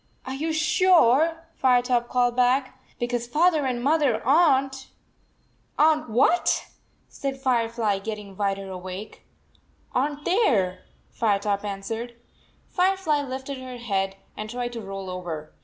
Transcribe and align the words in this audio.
"Are 0.25 0.33
you 0.33 0.51
sure?" 0.51 1.45
Firetop 1.53 2.07
called 2.09 2.35
back; 2.35 2.81
"because 2.97 3.27
Father 3.27 3.67
and 3.67 3.83
Mother 3.83 4.19
are 4.25 4.57
n 4.57 4.71
t." 4.71 4.85
"Are 5.77 5.91
n 5.97 6.07
t 6.07 6.11
what?" 6.11 6.65
said 7.07 7.39
Firefly, 7.39 7.99
getting 7.99 8.35
wider 8.35 8.67
awake. 8.71 9.27
"Are 9.93 10.07
n 10.07 10.23
t 10.23 10.23
there," 10.25 10.79
Firetop 11.11 11.63
answered. 11.63 12.15
Firefly 12.67 13.21
lifted 13.21 13.59
her 13.59 13.77
head 13.77 14.15
and 14.35 14.49
tried 14.49 14.73
to 14.73 14.81
roll 14.81 15.07
over. 15.07 15.53